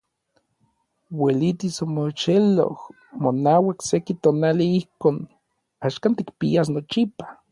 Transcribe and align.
Uelitis 1.19 1.75
omoxeloj 1.85 2.69
monauak 3.25 3.85
seki 3.89 4.13
tonali 4.23 4.67
ijkon 4.81 5.17
axan 5.85 6.13
tikpias 6.17 6.67
nochipa. 6.75 7.25